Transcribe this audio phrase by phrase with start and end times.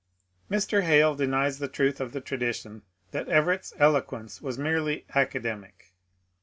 [0.49, 0.81] Mr.
[0.81, 5.93] Hale denies the truth of the tradition that Everett's eloquence was merely academic.